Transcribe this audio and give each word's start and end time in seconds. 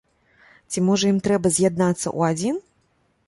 Ці, 0.69 0.81
можа, 0.87 1.05
ім 1.15 1.19
трэба 1.27 1.47
з'яднацца 1.57 2.05
ў 2.17 2.21
адзін? 2.37 2.55